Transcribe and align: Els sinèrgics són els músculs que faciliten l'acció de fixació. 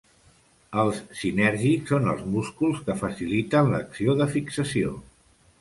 Els 0.83 1.01
sinèrgics 1.19 1.93
són 1.93 2.09
els 2.15 2.25
músculs 2.37 2.81
que 2.89 2.97
faciliten 3.05 3.73
l'acció 3.75 4.21
de 4.23 4.31
fixació. 4.37 4.99